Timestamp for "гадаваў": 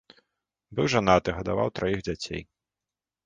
1.39-1.67